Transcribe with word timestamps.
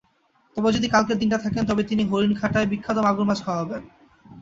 তবে 0.57 0.69
যদি 0.71 0.87
কালকের 0.89 1.17
দিনটা 1.17 1.37
থাকেন, 1.37 1.63
তবে 1.65 1.83
তিনি 1.83 2.03
হরিণঘাটার 2.05 2.69
বিখ্যাত 2.71 2.97
মাগুর 2.97 3.27
মাছ 3.29 3.39
খাওয়াবেন। 3.45 3.81